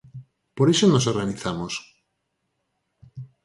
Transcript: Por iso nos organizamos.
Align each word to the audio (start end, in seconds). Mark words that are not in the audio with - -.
Por 0.57 0.67
iso 0.73 0.85
nos 0.87 1.07
organizamos. 1.13 1.73